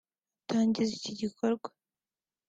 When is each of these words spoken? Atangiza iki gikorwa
Atangiza 0.39 0.91
iki 0.97 1.11
gikorwa 1.21 1.67